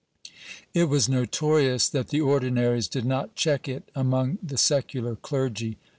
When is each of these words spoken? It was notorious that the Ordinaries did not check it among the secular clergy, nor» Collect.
It 0.73 0.85
was 0.85 1.07
notorious 1.07 1.87
that 1.89 2.07
the 2.07 2.21
Ordinaries 2.21 2.87
did 2.87 3.05
not 3.05 3.35
check 3.35 3.67
it 3.67 3.91
among 3.93 4.39
the 4.41 4.57
secular 4.57 5.15
clergy, 5.15 5.65
nor» 5.65 5.75
Collect. 5.75 5.79